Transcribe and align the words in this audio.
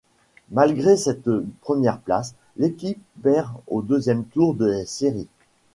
Malgré 0.49 0.97
cette 0.97 1.29
première 1.61 1.99
place, 1.99 2.33
l'équipe 2.57 2.99
perd 3.21 3.51
au 3.67 3.83
deuxième 3.83 4.25
tour 4.25 4.55
des 4.55 4.83
séries. 4.87 5.27